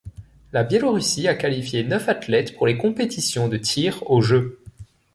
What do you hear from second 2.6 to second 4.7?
les compétitions de tir aux Jeux.